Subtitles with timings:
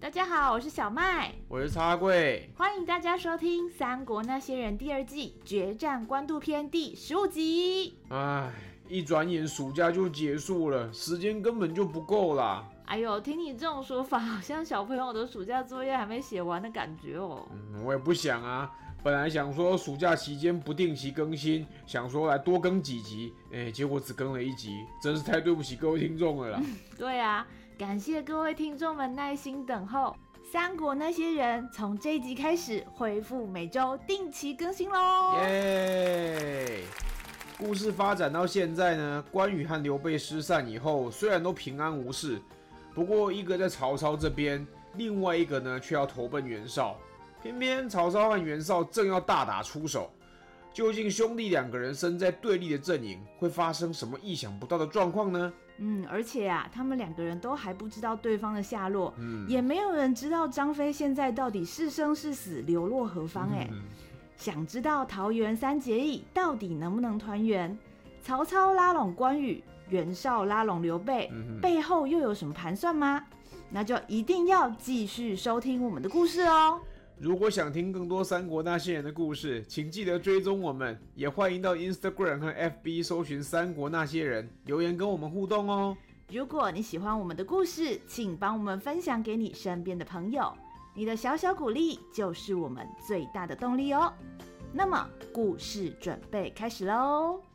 [0.00, 7.96] 大家好，我是小麦，我是茶贵，欢迎大家收听《三国那些人》第二季决战官渡篇第十五集。
[8.10, 8.52] 哎，
[8.88, 12.68] 一转眼暑假就结束了，时间根本就不够啦。
[12.84, 17.48] 哎呦，听你这种说法，好像小朋友的暑假作业还没写完的感觉哦。
[17.50, 18.70] 嗯，我也不想啊，
[19.02, 26.60] 本来想说暑假期间不定期更新，想说来多更几集，哎，结果只更了一集，真是太对不起各位听众了啦。
[26.62, 27.46] 嗯，对啊。
[27.78, 30.14] 感谢各位听众们耐心等候，
[30.52, 35.34] 《三国那些人》从这一集开始恢复每周定期更新喽！
[35.42, 36.82] 耶！
[37.58, 42.40] 故事发展到现在呢，关羽和刘备失散以后，虽然都平安无事，
[42.94, 44.64] 不过一个在曹操这边，
[44.94, 46.96] 另外一个呢却要投奔袁绍。
[47.42, 50.08] 偏偏曹操和袁绍正要大打出手，
[50.72, 55.52] 究竟兄弟两个人身在对立的阵营，会发生什么意想不到的状况呢？
[55.78, 63.48] 嗯，而且啊，他们两个人都还不知道对方的下落，嗯，也没有人知道张飞现在到底是生是死，流落何方。
[63.50, 63.82] 哎，嗯，
[64.36, 67.76] 想知道桃园三结义到底能不能团圆？
[68.22, 73.24] 曹操拉拢关羽，袁绍拉拢刘备，嗯，背后又有什么盘算吗？
[73.68, 76.78] 那就一定要继续收听我们的故事哦。
[77.18, 85.96] 如果想听更多三国那些人的故事，请记得追踪我们，也欢迎到 Instagram 和 FB 搜寻三国那些人，留言跟我们互动哦。
[86.30, 90.52] 如果你喜欢我们的故事，请帮我们分享给你身边的朋友，
[90.94, 94.12] 你的小小鼓励就是我们最大的动力哦。
[94.72, 97.51] 那么，故事准备开始喽。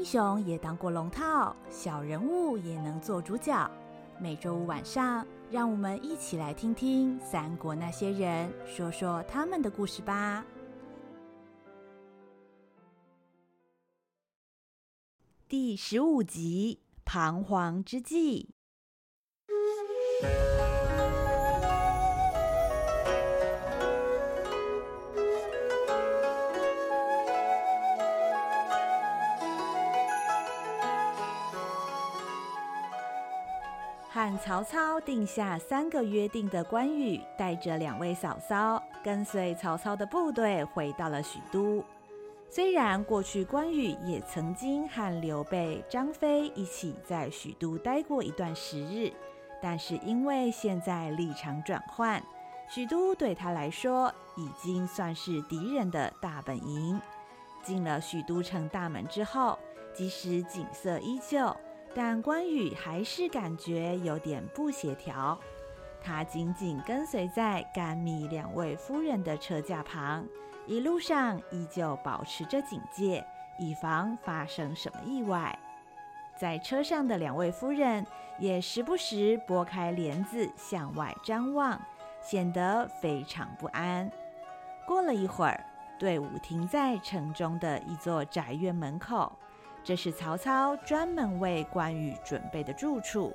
[0.00, 3.70] 英雄也当过龙套，小人物也能做主角。
[4.18, 10.42] 每周五晚上，让我们一起来听听三国那些人说说他们的故事吧。
[15.46, 18.54] 第十五集：彷徨之际。
[34.12, 41.84] 和曹操定下三个约定的关羽，带着两位嫂嫂，跟随曹操的部队回到了许都。
[42.48, 49.12] 虽然过去关羽也曾经和刘备、张飞一起在许都待过一段时日，
[49.62, 52.20] 但是因为现在立场转换，
[52.68, 57.00] 许都对他来说已经算是敌人的大本营。
[57.62, 59.56] 进了许都城大门之后，
[59.94, 61.56] 即使景色依旧。
[61.92, 65.38] 但关羽还是感觉有点不协调，
[66.00, 70.24] 他紧紧跟随在甘縻两位夫人的车驾旁，
[70.66, 73.24] 一路上依旧保持着警戒，
[73.58, 75.58] 以防发生什么意外。
[76.38, 78.06] 在车上的两位夫人
[78.38, 81.78] 也时不时拨开帘子向外张望，
[82.22, 84.10] 显得非常不安。
[84.86, 85.62] 过了一会儿，
[85.98, 89.36] 队伍停在城中的一座宅院门口。
[89.82, 93.34] 这是曹操专门为关羽准备的住处。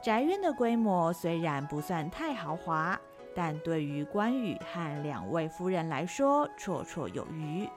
[0.00, 2.98] 宅院的规模虽然不算太豪华，
[3.34, 7.68] 但对于关羽和两位夫人来说绰绰有余。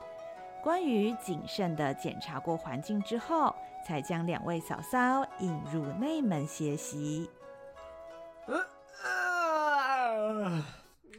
[0.63, 3.53] 关羽谨慎地检查过环境之后，
[3.85, 7.29] 才将两位嫂嫂引入内门歇息。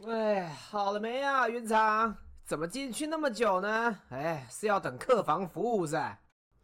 [0.09, 2.15] 哎，好了没啊，云长？
[2.45, 3.97] 怎么进去那么久呢？
[4.09, 6.17] 哎，是要等客房服务噻。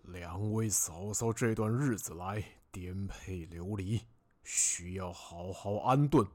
[0.03, 4.01] 两位嫂嫂这段日子来颠沛流离，
[4.44, 6.27] 需要好好安顿，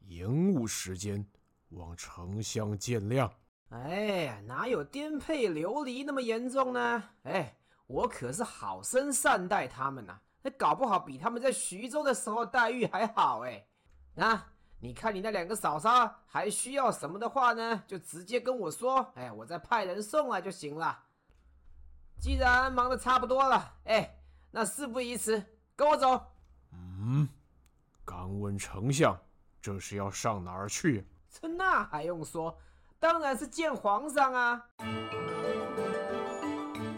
[0.00, 1.24] 延误时间，
[1.70, 3.30] 望丞相见谅。
[3.68, 7.02] 哎，哪有颠沛流离那么严重呢？
[7.22, 7.56] 哎，
[7.86, 13.64] 我可是好生善待他们呐、那搞不好比他们在徐州的时候待遇还好哎。
[14.14, 14.44] 那
[14.80, 21.03] 你看你那两个嫂嫂还需要什么的话呢，就直接跟我说，哎，我再派人送来就行了。
[22.24, 24.16] 既然忙得差不多了，哎，
[24.50, 25.44] 那事不宜迟，
[25.76, 26.18] 跟我走。
[26.72, 27.28] 嗯，
[28.02, 29.14] 敢问丞相，
[29.60, 31.06] 这是要上哪儿去？
[31.28, 32.58] 这那还用说？
[32.98, 34.66] 当然是见皇上啊！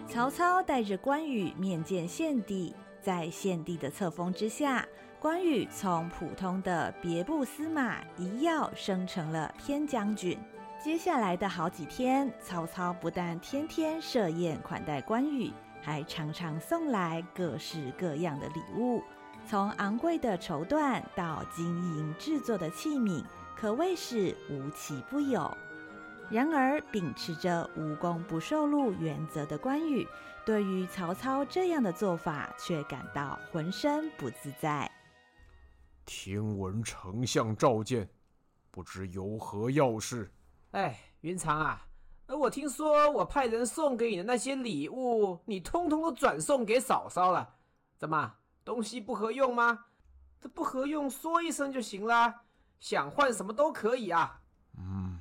[0.09, 4.87] 曹操带着关羽面见献帝，在献帝的册封之下，
[5.19, 10.39] 关羽从普通的别部司马一跃升成了偏将军。
[10.87, 15.53] 接下来的好几天，曹操不但天天设宴款待关羽，
[15.83, 19.03] 还常常送来各式各样的礼物，
[19.49, 23.25] 从昂贵的绸缎到金银制作的器皿，
[23.57, 25.53] 可谓是无奇不有。
[26.31, 30.07] 然而，秉持着无功不受禄原则的关羽，
[30.45, 34.89] 对于曹操这样的做法，却感到浑身不自在。
[36.05, 38.09] 听闻丞相召见，
[38.71, 40.31] 不知有何要事？
[40.73, 41.87] 哎，云长啊，
[42.27, 47.55] 我听说我派人送给你的那些礼物，你通通都转送给嫂嫂了，
[47.97, 48.35] 怎么
[48.65, 49.87] 东西不合用吗？
[50.41, 52.43] 这不合用，说一声就行啦，
[52.79, 54.41] 想换什么都可以啊。
[54.79, 55.19] 嗯。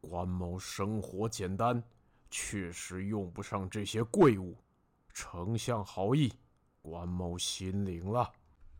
[0.00, 1.80] 关某生活简单，
[2.28, 4.56] 确实用不上这些贵物。
[5.14, 6.32] 丞相好意，
[6.82, 8.32] 关某心领了。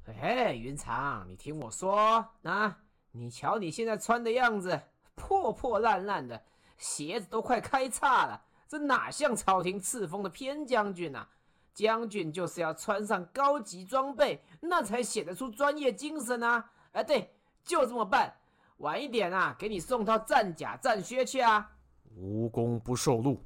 [0.05, 2.77] 嘿嘿，云长，你听我说啊，
[3.13, 4.83] 你瞧你现在穿的样子，
[5.15, 6.43] 破破烂烂的，
[6.79, 11.29] 鞋子都快开叉了，这哪像朝廷赐封的偏将军啊？
[11.75, 16.71] 将军就是要穿上高级装备，那才显得出专业精神啊！
[16.93, 18.37] 哎，对，就这么办。
[18.79, 21.71] 晚一点啊，给你送套战甲战靴去啊！
[22.15, 23.43] 无功不受禄，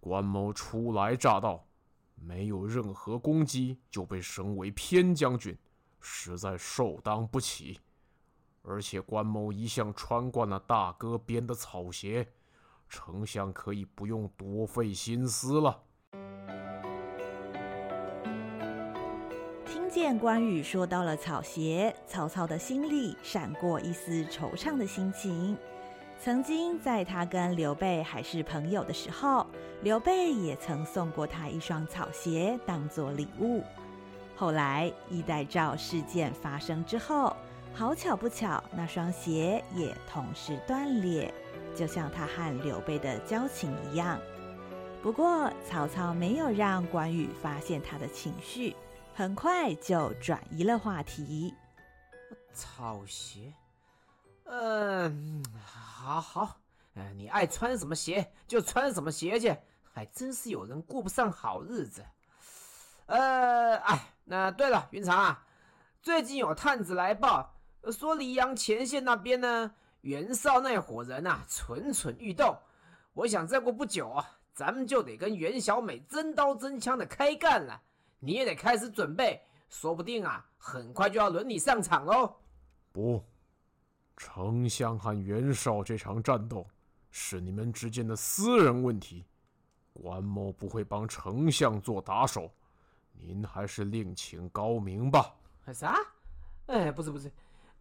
[0.00, 1.66] 关某初来乍到，
[2.14, 5.54] 没有任何功绩就被升为偏将军，
[6.00, 7.78] 实在受当不起。
[8.66, 12.26] 而且关某一向穿惯了大哥编的草鞋，
[12.88, 15.82] 丞相可以不用多费心思了。
[19.66, 25.56] 听见关羽说到了草鞋，曹操的心里闪过一丝惆怅的心情。
[26.18, 29.46] 曾经在他跟刘备还是朋友的时候，
[29.82, 33.62] 刘备也曾送过他一双草鞋当做礼物。
[34.34, 37.36] 后来衣带诏事件发生之后，
[37.74, 41.34] 好巧不巧，那双鞋也同时断裂，
[41.74, 44.18] 就像他和刘备的交情一样。
[45.02, 48.76] 不过曹操没有让关羽发现他的情绪。
[49.16, 51.54] 很快就转移了话题。
[52.52, 53.52] 草鞋，
[54.44, 56.56] 嗯，好好，
[56.94, 59.56] 哎，你爱穿什么鞋就穿什么鞋去，
[59.92, 62.04] 还真是有人过不上好日子。
[63.06, 65.44] 呃，哎，那对了，云长啊，
[66.02, 67.53] 最近有探子来报，
[67.92, 72.56] 说黎阳前线那边呢，袁绍那伙人啊，蠢蠢欲动。
[73.12, 77.80] 我想再过不久啊，咱们就得跟袁小美真刀真枪的开干了。
[78.18, 82.34] 你也得开始准备，说不定啊，很快就要轮你上场喽。
[82.90, 83.22] 不，
[84.16, 86.66] 丞相和袁绍这场战斗
[87.10, 89.24] 是你们之间的私人问题，
[89.92, 92.50] 关某不会帮丞相做打手，
[93.12, 95.34] 您还是另请高明吧。
[95.72, 95.98] 啥？
[96.66, 97.30] 哎，不是不是，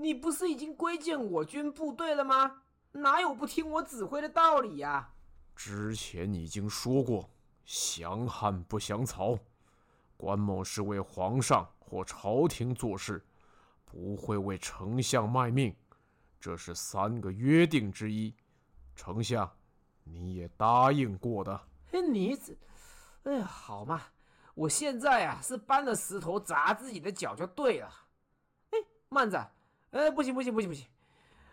[0.03, 2.63] 你不是已经归建我军部队了吗？
[2.91, 5.13] 哪有不听我指挥的道理呀？
[5.55, 7.29] 之前已经说过，
[7.63, 9.39] 降汉不降曹。
[10.17, 13.25] 关某是为皇上或朝廷做事，
[13.85, 15.73] 不会为丞相卖命，
[16.37, 18.35] 这是三个约定之一。
[18.97, 19.49] 丞相，
[20.03, 21.57] 你也答应过的。
[21.87, 22.57] 嘿，你这，
[23.23, 24.01] 哎呀，好嘛，
[24.53, 27.89] 我现在啊是搬了石头砸自己的脚就对了。
[28.71, 29.49] 哎，慢着，
[29.93, 30.85] 哎，不行不行不行不行，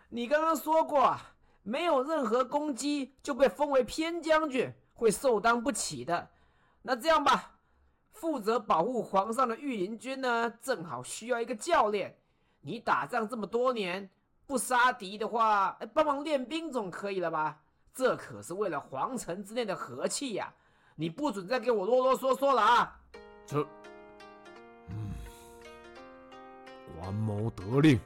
[0.09, 1.33] 你刚刚说过啊，
[1.63, 6.29] 没有任何攻击就被封为偏将军，会受当不起的。
[6.81, 7.53] 那这样吧。
[8.13, 12.15] 负责保护皇上的御林军呢，正好需要一个教练。
[12.61, 14.07] 你打仗这么多年，
[14.45, 17.59] 不杀敌的话，帮忙练兵总可以了吧？
[17.93, 20.53] 这可是为了皇城之内的和气呀！
[20.95, 22.99] 你不准再给我啰啰嗦嗦了啊！
[23.45, 23.65] 这，
[24.89, 25.11] 嗯，
[26.99, 27.99] 关某得令。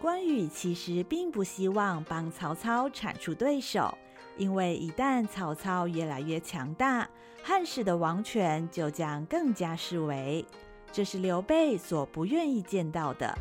[0.00, 3.96] 关羽其实并不希望帮曹操铲除对手。
[4.36, 7.08] 因为一旦曹操越来越强大，
[7.42, 10.44] 汉室的王权就将更加式微，
[10.92, 13.34] 这是刘备所不愿意见到的。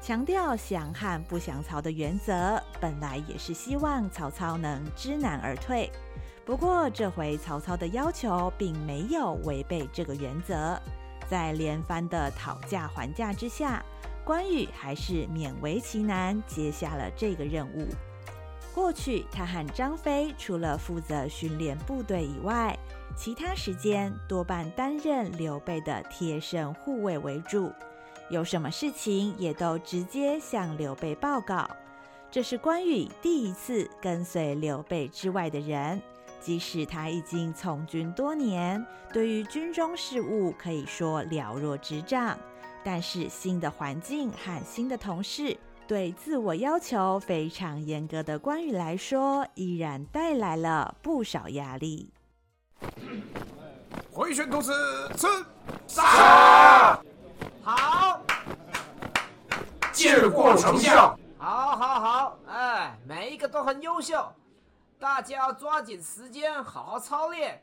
[0.00, 5.90] 强调降汉不降曹的原则，本来也是希望曹操能知难而退。
[6.44, 10.80] 不过这回曹操的要求并没有违背这个原则，
[11.28, 13.84] 在连番的讨价还价之下，
[14.24, 17.86] 关羽还是勉为其难接下了这个任务。
[18.74, 22.78] 过去，他和张飞除了负责训练部队以外，
[23.14, 27.70] 其他时间多半担任刘备的贴身护卫为主，
[28.30, 31.68] 有什么事情也都直接向刘备报告。
[32.30, 36.00] 这是关羽第一次跟随刘备之外的人。
[36.40, 42.36] 即使他已经从军多年，对于军中事务可以说了若指掌，
[42.84, 52.10] 但是新的环境和新的同事，对自我要求非常严格的关羽来说，依然带来了不少压力。
[54.12, 54.72] 回旋突刺，
[55.16, 55.26] 刺
[55.86, 57.00] 杀！
[57.62, 58.20] 好，
[59.92, 61.18] 见过丞相。
[61.38, 64.26] 好，好，好，哎，每一个都很优秀。
[64.98, 67.62] 大家要抓紧时间，好好操练。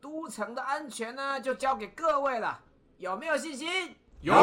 [0.00, 2.60] 都城的安全呢，就交给各位了。
[2.98, 3.96] 有没有信心？
[4.20, 4.34] 有。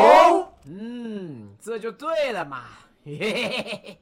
[0.65, 2.63] 嗯，这就对了嘛。
[3.03, 3.99] 嘿嘿嘿嘿。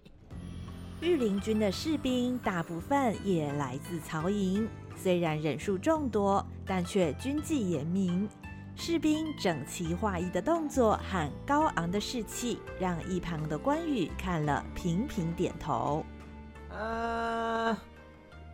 [1.02, 8.30] 御林军的士兵大部分也来自曹营，虽然人数众多，但却军纪严明。
[8.76, 16.06] 士兵整齐划一的动作和高昂的士气，让一旁的关羽看了频频点头。
[16.70, 17.78] 嗯、呃。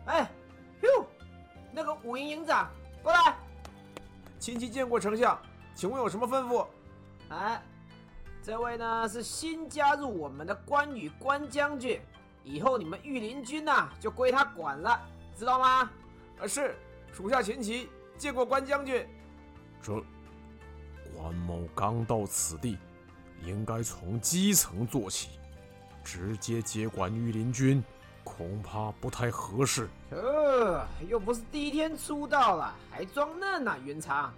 [0.06, 0.30] 哎，
[0.82, 1.06] 哟，
[1.72, 2.68] 那个武营营长
[3.02, 3.36] 过来。
[4.38, 5.40] 亲戚见过丞相，
[5.74, 6.66] 请问有什么吩咐？
[7.30, 7.62] 哎，
[8.42, 12.00] 这位呢是新加入我们的关羽关将军，
[12.44, 15.00] 以后你们御林军呐、啊、就归他管了，
[15.36, 15.90] 知道吗？
[16.40, 16.74] 啊，是，
[17.12, 19.06] 属下秦琪见过关将军。
[19.80, 19.92] 这
[21.16, 22.76] 关某刚到此地，
[23.44, 25.30] 应该从基层做起，
[26.02, 27.82] 直接接管御林军。
[28.22, 29.88] 恐怕不太合适。
[30.10, 33.78] 呃，又不是第一天出道了，还装嫩呢、啊。
[33.84, 34.32] 云长，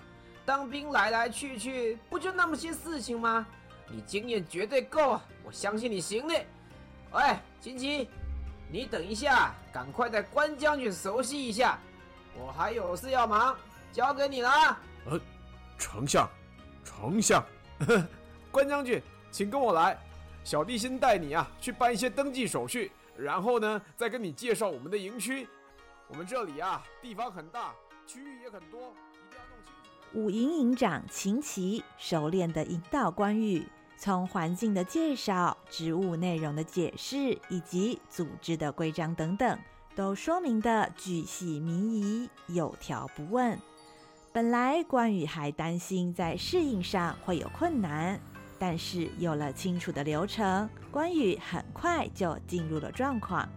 [0.44, 3.46] 当兵来来去去，不就那么些事情吗？
[3.88, 6.34] 你经验绝对够，我相信你行的。
[7.12, 8.08] 喂，秦琪，
[8.70, 11.78] 你等一下，赶快带关将军熟悉一下。
[12.34, 13.56] 我还有事要忙，
[13.92, 14.50] 交给你了。
[15.10, 15.20] 呃，
[15.78, 16.28] 丞相，
[16.82, 17.44] 丞相，
[18.50, 19.98] 关将军，请跟我来。
[20.42, 22.90] 小弟先带你啊去办一些登记手续。
[23.14, 25.46] 然后呢，再跟你介绍我们的营区。
[26.08, 27.74] 我们这里啊，地方很大，
[28.06, 28.94] 区域也很多，
[30.14, 30.30] 五。
[30.30, 33.66] 营营长秦琪熟练地引导关羽，
[33.96, 39.58] 从环境的介绍、职务内容的解释以及组织的规章等等，
[39.94, 43.58] 都说明得巨细靡遗、有条不紊。
[44.32, 48.18] 本来关羽还担心在适应上会有困难。
[48.58, 53.48] 但是有了清楚的流程，关羽很快就进入了状况。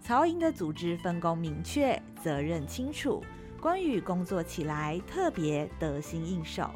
[0.00, 3.22] 曹营的组织分工明确，责任清楚，
[3.62, 6.68] 关羽工作起来特别得心应手，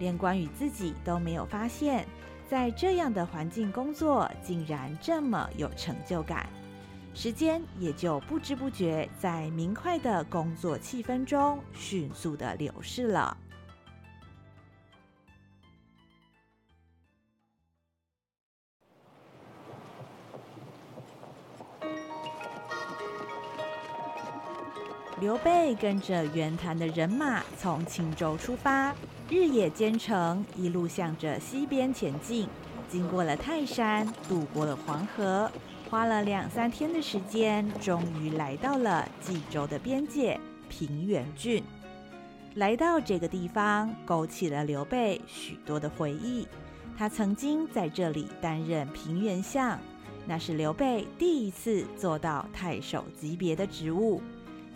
[0.00, 2.04] 连关羽自己都没有发现，
[2.48, 6.44] 在这样的环境工作竟然这么有成就感。
[7.14, 13.36] 时间也就不知不觉在明快的工作气氛中迅速的流逝了。
[25.18, 28.94] 刘备跟着袁谭的人马从青州出发，
[29.30, 32.46] 日夜兼程，一路向着西边前进。
[32.86, 35.50] 经过了泰山，渡过了黄河，
[35.88, 41.64] 花了两三天的时间，终于来到了冀州的边界平原郡。
[42.56, 46.46] 来到这个地方，勾起了刘备许多的回忆。
[46.94, 49.78] 他曾经在这里担任平原相，
[50.26, 54.20] 那是刘备第一次做到太守级别的职务。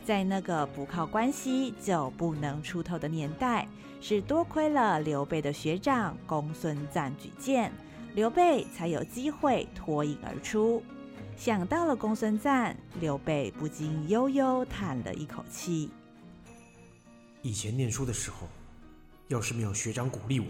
[0.04, 3.68] 在那个不靠关系就不能出头的年代，
[4.00, 7.72] 是多亏了刘备的学长公孙瓒举荐，
[8.14, 10.82] 刘备才有机会脱颖而出。
[11.36, 15.90] 想到了公孙瓒，刘备不禁悠悠叹了一口气。
[17.42, 18.48] 以前念书的时候，
[19.28, 20.46] 要是没有学长鼓励我，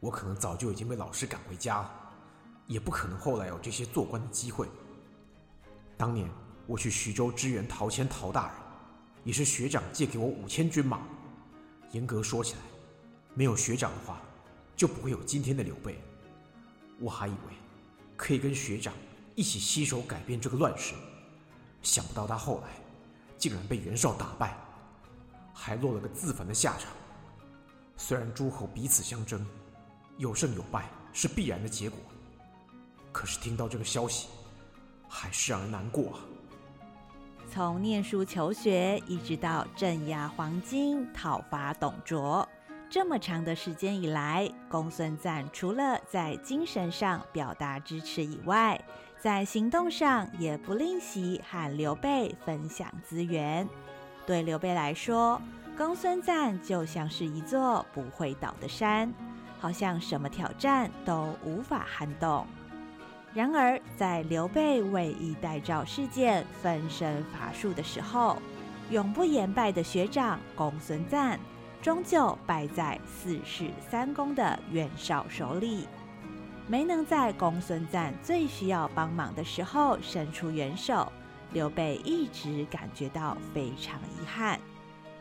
[0.00, 1.90] 我可能早就已经被老师赶回家了，
[2.66, 4.68] 也不可能后来有这些做官的机会。
[5.96, 6.28] 当年。
[6.68, 8.54] 我去徐州支援陶谦陶大人，
[9.24, 11.00] 也是学长借给我五千军马。
[11.92, 12.60] 严格说起来，
[13.32, 14.20] 没有学长的话，
[14.76, 15.98] 就不会有今天的刘备。
[17.00, 17.54] 我还以为
[18.18, 18.92] 可以跟学长
[19.34, 20.92] 一起携手改变这个乱世，
[21.82, 22.68] 想不到他后来
[23.38, 24.54] 竟然被袁绍打败，
[25.54, 26.92] 还落了个自焚的下场。
[27.96, 29.42] 虽然诸侯彼此相争，
[30.18, 31.98] 有胜有败是必然的结果，
[33.10, 34.28] 可是听到这个消息，
[35.08, 36.20] 还是让人难过啊。
[37.58, 42.48] 从念书求学，一直到镇压黄巾、讨伐董卓，
[42.88, 48.80] 这么长的时间以来，公孙瓒除了在精神上表达支持以外，
[49.18, 53.68] 在行动上也不吝惜和刘备分享资源。
[54.24, 55.42] 对刘备来说，
[55.76, 59.12] 公孙瓒就像是一座不会倒的山，
[59.58, 62.46] 好像什么挑战都无法撼动。
[63.34, 68.40] 然而，在刘备为以代赵事件分身乏术的时候，
[68.90, 71.38] 永不言败的学长公孙瓒，
[71.80, 75.86] 终究败在四世三公的袁绍手里，
[76.66, 81.12] 没能在公孙瓒最需要帮忙的时候伸出援手。
[81.52, 84.58] 刘备一直感觉到非常遗憾。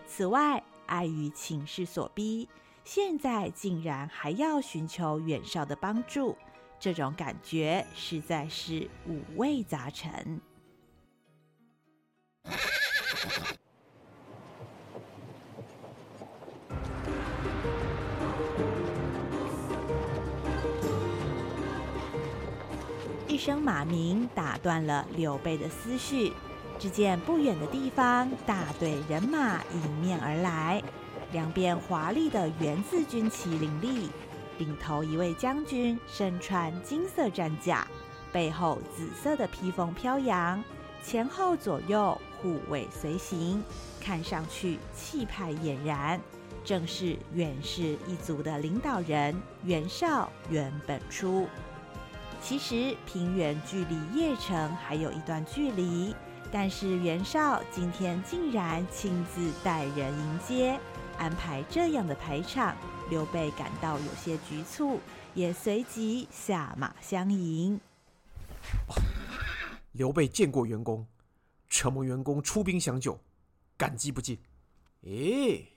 [0.08, 2.50] 此外，碍于情势所逼，
[2.84, 6.36] 现在竟然还要寻求袁绍的帮助，
[6.80, 10.40] 这种感觉实在是五味杂陈。
[23.28, 26.34] 一声马鸣打断了刘备的思绪。
[26.80, 30.80] 只见不远的地方，大队人马迎面而来，
[31.32, 34.12] 两边华丽的元字军旗林立，
[34.58, 37.88] 领头一位将军身穿金色战甲，
[38.32, 40.64] 背后紫色的披风飘扬，
[41.04, 43.64] 前后左右护卫随行，
[44.02, 46.20] 看上去气派俨然，
[46.64, 51.48] 正是袁氏一族的领导人袁绍袁本初。
[52.42, 56.16] 其实平原距离邺城还有一段距离。
[56.50, 60.80] 但是袁绍今天竟然亲自带人迎接，
[61.18, 62.74] 安排这样的排场，
[63.10, 65.00] 刘备感到有些局促，
[65.34, 67.80] 也随即下马相迎。
[69.94, 71.08] 刘备见过袁公，
[71.70, 73.18] 承蒙袁公出兵相救，
[73.78, 74.38] 感激不尽。
[75.04, 75.72] 诶，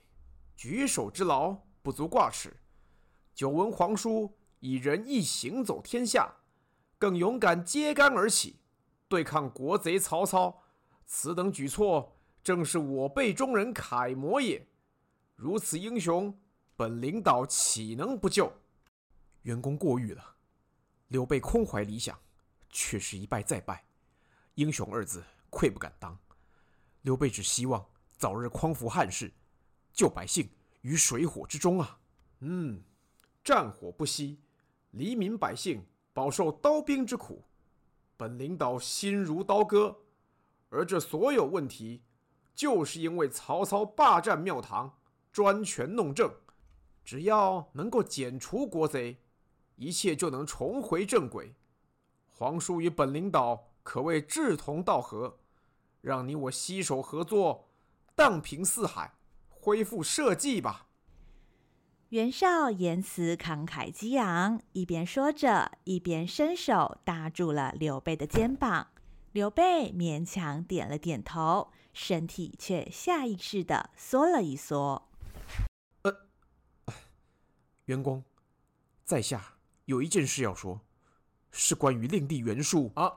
[0.57, 2.53] 举手之劳不足挂齿。
[3.33, 6.35] 久闻皇叔以仁义行走天下，
[6.99, 8.57] 更勇敢揭竿而起。
[9.09, 10.63] 对抗国贼曹操，
[11.07, 14.67] 此等举措正是我辈中人楷模也。
[15.37, 16.37] 如此英雄，
[16.81, 18.51] 本领导岂能不救？
[19.43, 20.37] 袁公过誉了。
[21.09, 22.19] 刘备空怀理想，
[22.71, 23.85] 却是一败再败，
[24.55, 26.19] 英雄二字愧不敢当。
[27.03, 27.85] 刘备只希望
[28.17, 29.31] 早日匡扶汉室，
[29.93, 30.49] 救百姓
[30.81, 31.99] 于水火之中啊！
[32.39, 32.83] 嗯，
[33.45, 34.41] 战火不息，
[34.93, 37.45] 黎民百姓饱受刀兵之苦。
[38.17, 39.95] 本领导心如刀割，
[40.71, 42.03] 而这所有问题，
[42.55, 44.99] 就是因为曹操霸占庙堂，
[45.31, 46.33] 专权弄政。
[47.05, 49.19] 只要能够剪除国贼，
[49.77, 51.55] 一切就能重回正轨。
[52.27, 55.39] 皇叔与本领导可谓志同道合，
[56.01, 57.69] 让你我携手合作，
[58.15, 59.15] 荡平四海，
[59.49, 60.87] 恢复社稷吧。
[62.11, 68.89] 袁绍言辞慷慨激昂，一边说着，一边伸手搭住了刘备的肩膀。
[69.33, 75.10] 刘备勉强点了点头，身体却下意识地缩了一缩。
[77.91, 78.23] 呃，袁公，
[79.05, 79.55] 在下
[79.87, 80.81] 有一件事要说，
[81.51, 83.13] 是关于令弟袁术啊。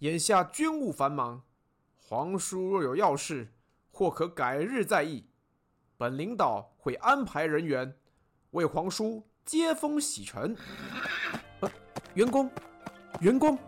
[0.00, 1.42] 眼下军务繁忙，
[1.96, 3.50] 皇叔若有要事，
[3.90, 5.24] 或可改日再议。
[5.96, 7.96] 本领导会安排人员
[8.50, 10.54] 为皇叔接风洗尘。
[11.60, 11.70] 呃，
[12.12, 12.50] 袁公，
[13.20, 13.58] 袁公，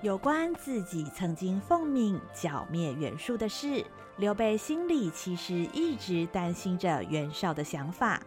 [0.00, 3.84] 有关自己曾经奉命剿灭袁术的事，
[4.16, 8.22] 刘备心里其实一直担心着袁绍的想法。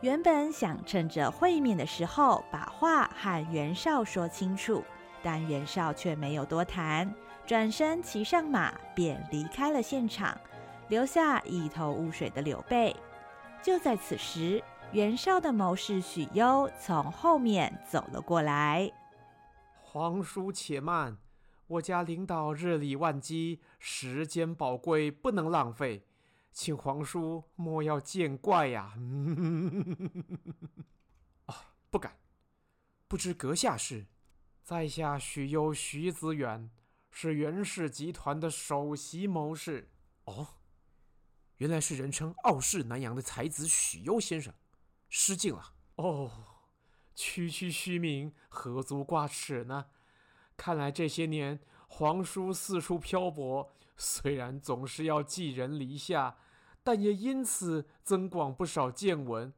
[0.00, 4.84] 原本想趁着会面的时候把话和袁绍说清楚，
[5.22, 7.12] 但袁绍却没有多谈，
[7.44, 10.38] 转身骑上马便离开了现场。
[10.88, 12.96] 留下一头雾水的刘备。
[13.62, 18.90] 就在此时，袁绍的谋士许攸从后面走了过来。
[19.82, 21.18] 皇叔且慢，
[21.66, 26.04] 我家领导日理万机，时间宝贵，不能浪费，
[26.52, 28.94] 请皇叔莫要见怪呀、
[31.46, 31.74] 啊。
[31.90, 32.18] 不敢。
[33.06, 34.06] 不知阁下是？
[34.62, 36.70] 在下许攸徐子远，
[37.10, 39.90] 是袁氏集团的首席谋士。
[40.24, 40.46] 哦。
[41.56, 44.52] 原来是人称傲视南阳的才子许攸先生，
[45.08, 45.74] 失敬了。
[45.96, 46.30] 哦，
[47.14, 49.86] 区区虚名，何足挂齿呢？
[50.56, 56.34] 看来这些年皇叔四处漂泊，虽然总是要寄人篱下，
[56.82, 59.52] 但也因此增广不少见闻。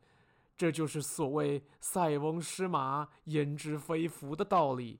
[0.57, 4.98] 这就是所谓“塞翁失马，焉知非福”的道理。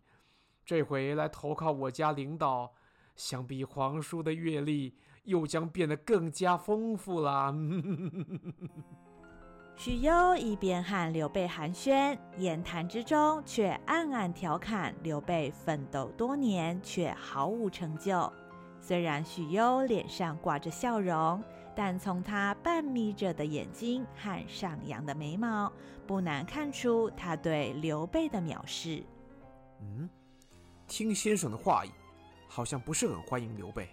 [0.65, 2.73] 这回来投靠我家领导，
[3.17, 4.97] 想必皇叔的阅历。
[5.25, 7.55] 又将变得更加丰富啦！
[9.77, 18.33] 许攸一边和刘备寒暄，言谈之中却暗暗调侃刘备奋斗多年却毫无成就。
[18.81, 21.43] 虽然许攸脸上挂着笑容，
[21.77, 25.71] 但从他半眯着的眼睛和上扬的眉毛，
[26.07, 29.05] 不难看出他对刘备的藐视。
[29.81, 30.09] 嗯，
[30.89, 31.91] 听先生的话意，
[32.49, 33.89] 好像不是很欢迎刘备。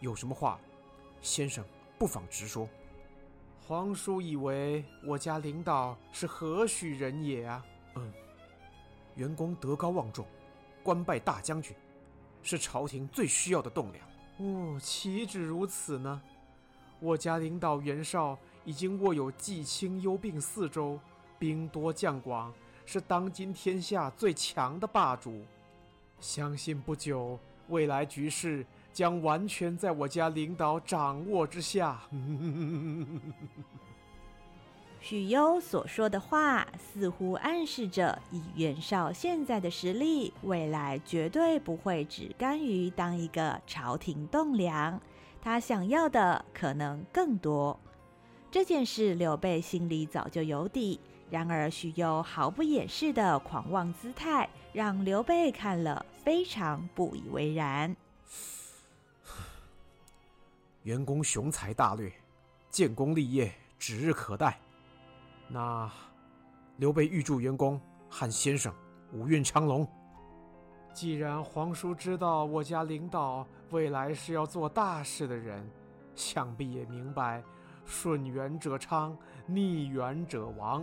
[0.00, 0.58] 有什么话，
[1.20, 1.64] 先生
[1.98, 2.68] 不妨直说。
[3.64, 7.64] 皇叔以为我家领导是何许人也啊？
[7.94, 8.12] 嗯，
[9.14, 10.26] 袁公德高望重，
[10.82, 11.76] 官拜大将军，
[12.42, 14.06] 是朝廷最需要的栋梁。
[14.38, 16.20] 哦，岂止如此呢？
[17.00, 20.98] 我家领导袁绍已经握有冀青幽并四州，
[21.38, 22.52] 兵多将广，
[22.86, 25.44] 是当今天下最强的霸主。
[26.20, 32.00] 相信不久，未来局势将完全在我家领导掌握之下。
[35.02, 44.98] 许攸所说的话，似乎暗示着以袁绍现在的实力，未来绝对不会只甘于当一个朝廷栋梁。
[45.42, 47.78] 他想要的可能更多。
[48.48, 51.00] 这件事，刘备心里早就有底。
[51.28, 57.96] 然而，许攸毫不掩饰的狂妄姿态，让刘备看了非常不以为然。
[60.84, 62.12] 袁公雄才大略，
[62.70, 64.60] 建功立业指日可待。
[65.52, 65.90] 那
[66.78, 68.72] 刘备预祝袁公和先生
[69.12, 69.86] 五运昌隆。
[70.94, 75.70] 既然皇叔知道我家领导未来是要做大事的人，
[76.14, 77.44] 想必也明白
[77.84, 80.82] 顺缘者昌，逆缘者亡。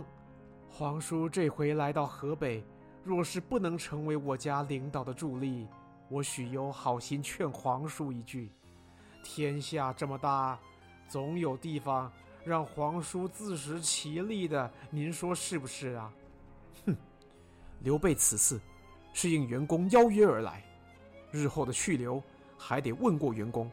[0.68, 2.64] 皇叔这回来到河北，
[3.02, 5.66] 若是不能成为我家领导的助力，
[6.08, 8.52] 我许攸好心劝皇叔一句：
[9.24, 10.56] 天下这么大，
[11.08, 12.10] 总有地方
[12.44, 14.70] 让皇叔自食其力的。
[14.90, 16.12] 您说是不是啊？
[16.86, 16.96] 哼，
[17.80, 18.60] 刘备此次
[19.12, 20.64] 是应员工邀约而来，
[21.30, 22.22] 日后的去留
[22.56, 23.70] 还得问过员工，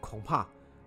[0.00, 0.46] 恐怕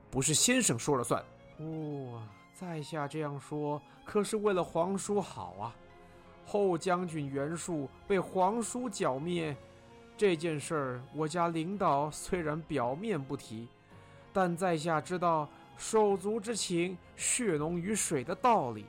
[0.10, 1.24] 不是先生说了算。
[1.58, 2.22] 哦。
[2.56, 5.76] 在下这样说，可是为了皇叔好啊！
[6.46, 9.58] 后将军袁术被皇叔剿灭，
[10.16, 13.68] 这件事儿，我家领导虽然表面不提，
[14.32, 18.86] 但在下知道手足之情，血浓于水的道理。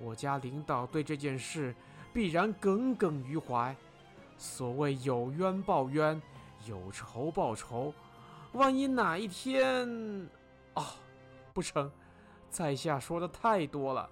[0.00, 1.74] 我家领导对这件事
[2.12, 3.74] 必然耿耿于怀。
[4.36, 6.20] 所谓有冤报冤，
[6.66, 7.92] 有仇报仇，
[8.52, 10.28] 万一哪一天……
[10.74, 10.94] 啊，
[11.52, 11.90] 不成！
[12.48, 14.08] 在下说的太多了，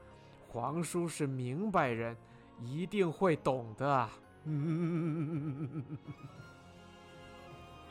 [0.48, 2.16] 皇叔是明白人，
[2.60, 4.08] 一定会懂的
[4.44, 5.84] 嗯。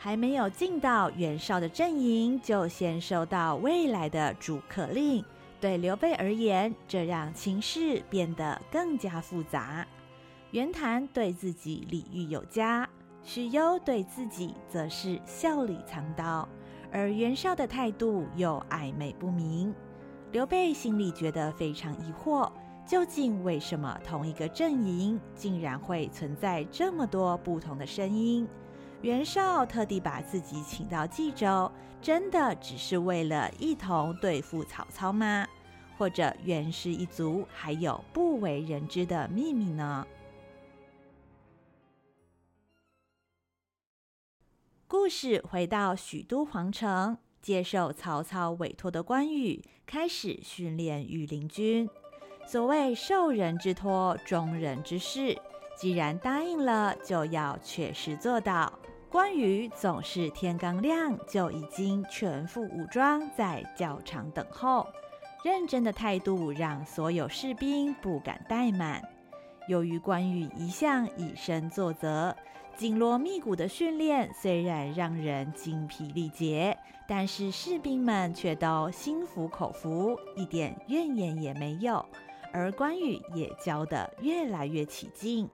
[0.06, 5.26] 还没有进到袁绍的阵营，就先收到未来的逐客令。
[5.60, 9.84] 对刘备而言，这让情势变得更加复杂。
[10.52, 12.88] 袁谭对自己礼遇有加，
[13.24, 16.48] 许攸对自己则是笑里藏刀，
[16.92, 19.74] 而袁绍的态度又暧昧不明。
[20.32, 22.52] 刘备心里觉得非常疑惑，
[22.86, 28.48] 究竟为什么同一个阵营竟然会存在这么多不同的声音？
[29.02, 35.48] 袁绍特地把自己请到冀州，真的只是为了一同对付曹操吗？
[35.98, 40.06] 或者袁氏一族还有不为人知的秘密呢？
[44.88, 47.18] 故事回到许都皇城。
[47.42, 51.88] 接受曹操委托的关羽开始训练羽林军。
[52.48, 55.40] 所谓受人之托，忠人之事，
[55.78, 58.80] 既然答应了，就要确实做到。
[59.16, 64.86] 关羽总是天刚亮就已经全副武装在教场等候，
[65.42, 69.02] 认真的态度让所有士兵不敢怠慢。
[69.70, 72.36] 由于关羽一向以身作则。
[72.76, 82.06] 紧锣密鼓的训练虽然让人精疲力竭，但是士兵们却都心服口服，一点怨言也没有。
[82.52, 85.50] 而关羽也教得越来越起劲。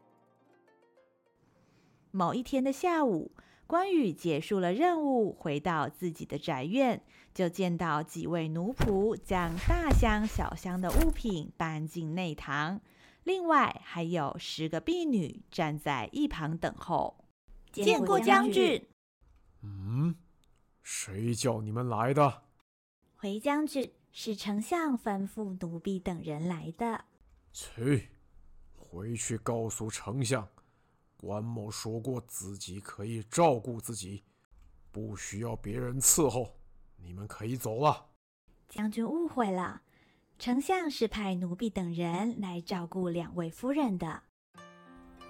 [2.10, 3.32] 某一天的下午，
[3.72, 7.02] 关羽结束了任务，回到自己的宅院，
[7.34, 12.82] 就见到几位奴仆将大箱小箱的物品搬进内堂。
[13.24, 17.24] 另外还有十个婢女站在一旁等候。
[17.72, 18.86] 见过将军。
[19.62, 20.16] 嗯，
[20.84, 22.44] 谁叫你们来的？
[23.16, 27.06] 回将军，是丞相吩咐奴婢等人来的。
[27.54, 28.10] 去，
[28.76, 30.46] 回去告诉丞相，
[31.22, 34.24] 关某说过自己可以照顾自己，
[34.92, 36.50] 不需要别人伺候。
[36.98, 38.08] 你们可以走了。
[38.68, 39.84] 将军误会了。
[40.40, 44.24] 丞相是派奴婢等人来照顾两位夫人的。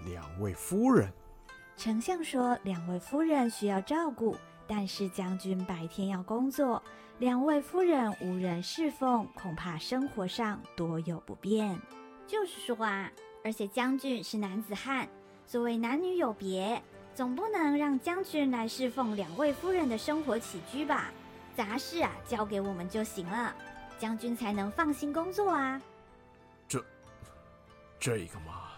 [0.06, 1.12] 两位夫人？
[1.76, 6.82] 丞相说两位夫人需要照顾，但是将军白天要工作，
[7.20, 11.78] 两位夫人无人侍奉，恐怕生活上多有不便。
[12.26, 13.12] 就是说啊，
[13.44, 15.10] 而且将军是男子汉，
[15.52, 16.82] 所谓男女有别，
[17.14, 21.12] 总不能让将军来侍奉两位夫人的生活起居吧？
[21.58, 23.54] 杂事啊，交给我们就行了，
[24.00, 25.82] 将军才能放心工作啊。
[26.70, 26.82] 这，
[28.00, 28.70] 这个嘛。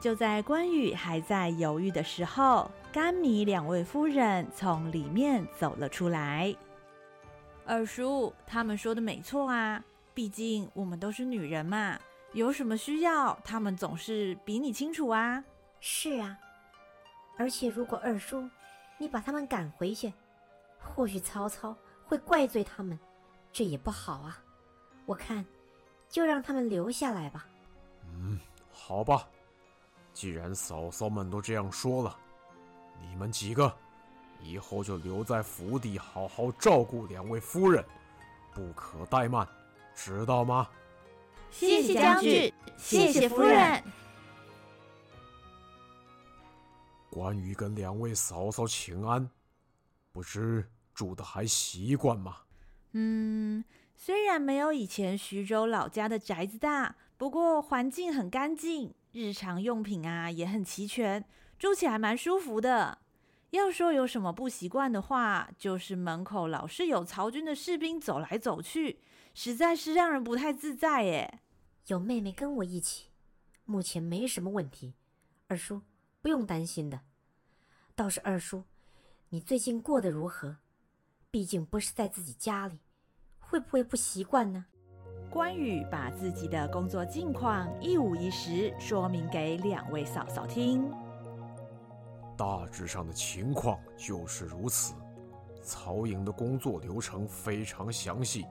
[0.00, 6.56] 就在关羽还在犹豫的时候，甘米两位夫人从里面走了出来。
[7.66, 11.98] 二叔，他们说的没错啊，毕竟我们都是女人嘛，
[12.32, 15.44] 有什么需要，他们总是比你清楚啊。
[15.80, 16.38] 是啊，
[17.38, 18.48] 而且如果二叔
[18.98, 20.12] 你把他们赶回去，
[20.78, 22.98] 或许曹操会怪罪他们，
[23.52, 24.42] 这也不好啊。
[25.06, 25.44] 我看，
[26.08, 27.46] 就让他们留下来吧。
[28.04, 28.38] 嗯，
[28.70, 29.26] 好吧，
[30.12, 32.16] 既然嫂嫂们都这样说了，
[33.00, 33.74] 你们几个
[34.40, 37.84] 以后就留在府邸，好好照顾两位夫人，
[38.54, 39.48] 不可怠慢，
[39.94, 40.68] 知道吗？
[41.50, 43.82] 谢谢将军，谢谢夫人。
[47.10, 49.28] 关羽跟两位嫂嫂请安，
[50.12, 52.38] 不知住的还习惯吗？
[52.92, 53.64] 嗯，
[53.96, 61.24] 虽然没有以前徐州老家的宅子大，不过环境很干净，日常用品啊也很齐全，
[61.58, 62.98] 住起来蛮舒服的。
[63.50, 69.00] 要说有什么不习惯的话，就是门口老是有曹军的士兵走来走去，
[69.34, 71.40] 实在是让人不太自在耶。
[71.88, 73.08] 有妹妹跟我一起，
[73.64, 74.94] 目前没什么问题。
[75.48, 75.82] 二叔。
[76.22, 77.00] 不用担心的，
[77.94, 78.64] 倒是二叔，
[79.30, 80.56] 你最近过得如何？
[81.30, 82.78] 毕竟不是在自己家里，
[83.38, 84.66] 会不会不习惯呢？
[85.30, 90.90] 关羽把自己的工作近况一五一十说明给两位嫂嫂听。
[92.36, 94.92] 大致上的情况就是如此。
[95.62, 98.44] 曹营的工作流程非常详细，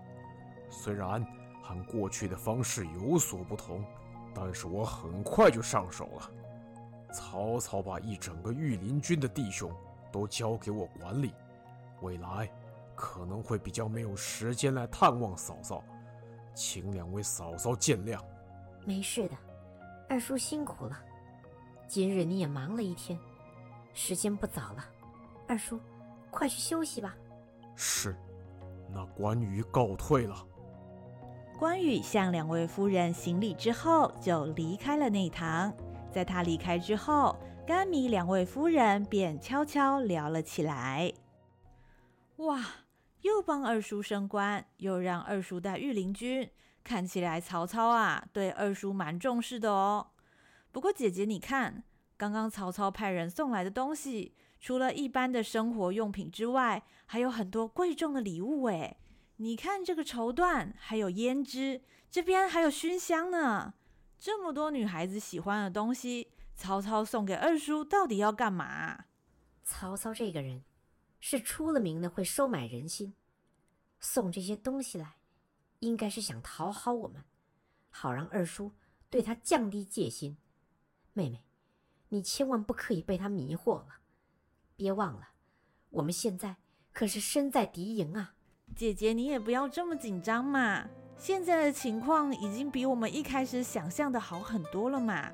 [0.70, 1.24] 虽然
[1.62, 3.84] 和过去的方式有所不同，
[4.34, 6.32] 但是我很快就上手了。
[7.12, 9.72] 曹操把一整个御林军的弟兄
[10.12, 11.34] 都交给我管理，
[12.02, 12.50] 未来
[12.95, 15.84] 可能会比较没有时间来探望嫂嫂，
[16.54, 18.19] 请两位嫂嫂见谅。
[18.86, 19.36] 没事的，
[20.08, 20.98] 二叔辛苦了，
[21.88, 23.17] 今日你也忙了一天，
[23.93, 24.86] 时间不早了，
[25.48, 25.80] 二叔，
[26.30, 27.15] 快去休息吧。
[27.76, 28.15] 是，
[28.91, 30.36] 那关羽告退了。
[31.58, 35.74] 关羽向两位夫人行礼之后，就离开了内堂。
[36.12, 41.13] 在他离开之后，甘糜两位夫人便悄悄聊了起来。
[42.38, 42.65] 哇，
[43.22, 46.50] 又帮二叔升官，又让二叔带御林军，
[46.84, 50.08] 看起来曹操啊，对二叔蛮重视的哦。
[50.72, 51.84] 不过姐姐，你看，
[52.17, 58.98] 刚刚曹操派人送来的东西，除了一般的生活用品之外，还有很多贵重的礼物诶。
[59.38, 63.74] 你看这个绸缎，还有胭脂，这边还有熏香呢。
[64.20, 69.06] 这么多女孩子喜欢的东西，曹操送给二叔到底要干嘛？
[69.64, 70.64] 曹操这个人
[71.22, 73.14] 是出了名的会收买人心，
[74.00, 75.16] 送这些东西来，
[75.80, 77.24] 应该是想讨好我们，
[77.90, 78.74] 好让二叔
[79.10, 80.38] 对他降低戒心。
[81.14, 81.46] 妹妹，
[82.10, 84.00] 你千万不可以被他迷惑了，
[84.76, 85.30] 别忘了，
[85.92, 86.58] 我们现在
[86.92, 88.36] 可是身在敌营啊！
[88.76, 90.90] 姐姐，你也不要这么紧张嘛。
[91.20, 95.30] 现在的情况已经比我们一开始想象的好很多了嘛。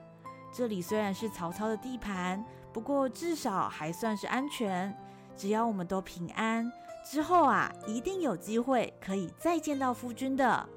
[0.51, 2.43] 这里虽然是曹操的地盘，
[2.73, 4.93] 不过至少还算是安全。
[5.37, 6.71] 只要我们都平安，
[7.05, 10.67] 之后啊，一定有机会可以再见到夫君的。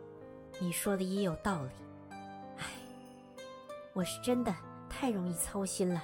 [0.61, 1.71] 你说的也有道理。
[2.59, 2.66] 唉，
[3.94, 4.55] 我是真的
[4.90, 6.03] 太容易操心了。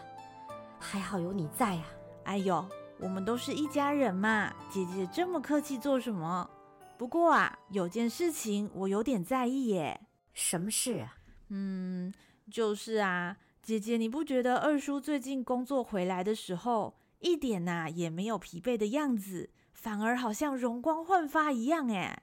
[0.78, 1.84] 还好有你在啊。
[2.24, 2.64] 哎呦，
[2.98, 6.48] 我们都是一家人嘛，姐姐这么客气做什么？
[6.96, 10.00] 不过啊，有件事情我有点在意耶。
[10.32, 11.16] 什么事啊？
[11.48, 12.12] 嗯，
[12.50, 22.22] 就是啊，姐姐，你不觉得二叔最近工作回来的时候，一点呐、啊、也没有疲惫的样子，反而好像容光焕发一样哎。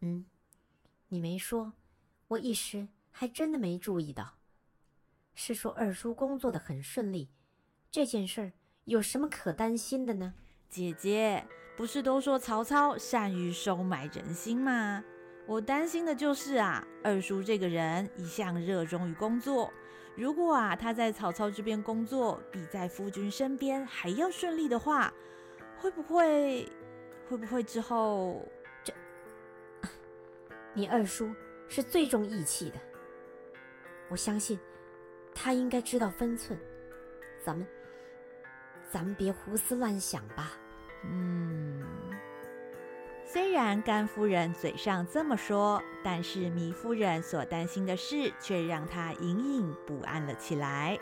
[0.00, 0.26] 嗯，
[1.08, 1.72] 你没说，
[2.28, 4.34] 我一时还真的没注意到。
[5.34, 7.30] 是说二叔工作的很顺利，
[7.90, 8.52] 这件事儿
[8.84, 10.34] 有什么可担心的呢？
[10.68, 11.46] 姐姐。
[11.76, 15.02] 不是都说曹操善于收买人心吗？
[15.46, 19.72] 我担心的就是啊，二叔这个人一向热衷于工作，
[20.14, 25.12] 如果啊他在曹操这边工作比在夫君身边还要顺利的话，
[25.78, 26.70] 会不会
[27.28, 28.46] 会不会之后
[28.84, 28.92] 这？
[30.74, 31.34] 你二叔
[31.68, 32.76] 是最重义气的，
[34.08, 34.58] 我相信
[35.34, 36.56] 他应该知道分寸，
[37.44, 37.66] 咱们
[38.88, 40.52] 咱们别胡思乱想吧。
[41.04, 41.82] 嗯，
[43.24, 50.98] 虽然甘夫人嘴上这么说，但是糜夫人所担心的事却让她隐隐不安了起来。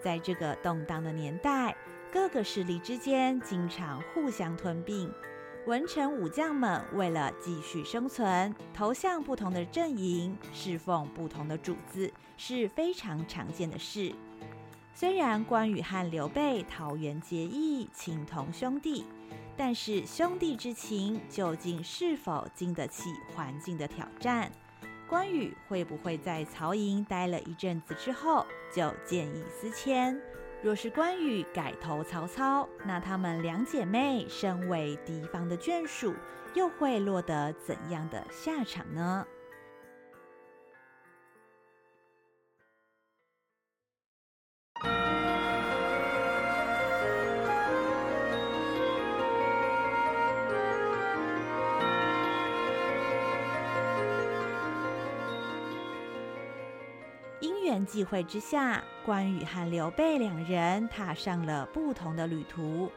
[0.00, 1.76] 在这个动荡的年代，
[2.12, 5.12] 各个势力之间经常互相吞并。
[5.66, 14.14] 文臣武将们为了继续生存，投向不同的阵营，侍奉不同的主子，是非常常见的事。
[14.96, 19.04] 虽然关羽和刘备桃园结义，情同兄弟，
[19.56, 24.52] 但是兄弟之情究竟是否经得起环境的挑战？
[25.08, 30.16] 关羽会不会在曹营待了一阵子之后就见异思迁？
[30.62, 36.14] 若是关羽改投曹操，那他们两姐妹身为敌方的眷属，
[36.54, 39.26] 又会落得怎样的下场呢？
[57.84, 62.90] 忌讳之下，关羽和刘备两人踏上了不同的旅途。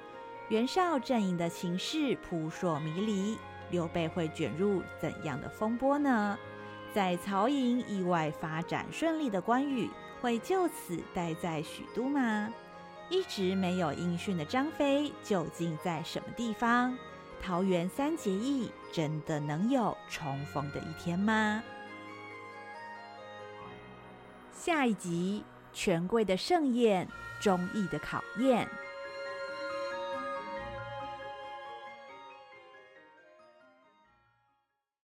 [0.50, 3.38] 袁绍阵营的情势扑朔迷离，
[3.70, 6.38] 刘备会卷入怎样的风波呢？
[6.94, 9.90] 在曹营意外发展顺利的关羽，
[10.22, 12.52] 会就此待在许都吗？
[13.10, 16.98] 一直没有音讯的张飞究竟在什么地方？
[17.42, 21.62] 桃园三结义真的能有重逢的一天吗？
[24.68, 27.08] 下一集，权贵的盛宴，
[27.40, 28.68] 忠义的考验。